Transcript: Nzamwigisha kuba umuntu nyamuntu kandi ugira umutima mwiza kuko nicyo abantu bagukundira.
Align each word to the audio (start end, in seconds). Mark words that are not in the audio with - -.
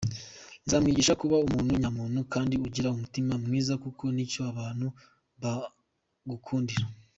Nzamwigisha 0.65 1.13
kuba 1.21 1.41
umuntu 1.45 1.71
nyamuntu 1.81 2.19
kandi 2.33 2.53
ugira 2.67 2.93
umutima 2.95 3.33
mwiza 3.45 3.73
kuko 3.83 4.03
nicyo 4.15 4.41
abantu 4.51 4.87
bagukundira. 5.41 6.85